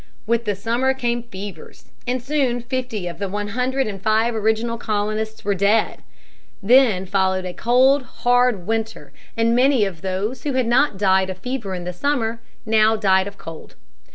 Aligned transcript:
With 0.25 0.45
the 0.45 0.55
summer 0.55 0.95
came 0.95 1.21
fevers, 1.21 1.85
and 2.07 2.23
soon 2.23 2.61
fifty 2.63 3.07
of 3.07 3.19
the 3.19 3.29
one 3.29 3.49
hundred 3.49 3.85
and 3.85 4.01
five 4.01 4.33
original 4.33 4.79
colonists 4.79 5.45
were 5.45 5.53
dead. 5.53 5.99
Then 6.63 7.05
followed 7.05 7.45
a 7.45 7.53
cold, 7.53 8.01
hard 8.23 8.65
winter, 8.65 9.11
and 9.37 9.55
many 9.55 9.85
of 9.85 10.01
those 10.01 10.41
who 10.41 10.53
had 10.53 10.65
not 10.65 10.97
died 10.97 11.29
of 11.29 11.37
fever 11.37 11.75
in 11.75 11.83
the 11.83 11.93
summer, 11.93 12.41
now 12.65 12.95
died 12.95 13.27
of 13.27 13.37
cold. 13.37 13.75